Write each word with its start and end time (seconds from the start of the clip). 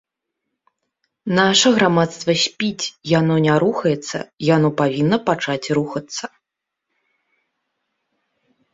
Наша 1.39 1.67
грамадства 1.75 2.31
спіць, 2.45 2.85
яно 3.19 3.35
не 3.45 3.55
рухаецца, 3.65 4.17
яно 4.55 4.69
павінна 4.83 5.23
пачаць 5.31 5.63
рухацца. 5.81 6.23